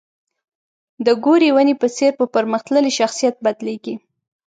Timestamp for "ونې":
1.55-1.75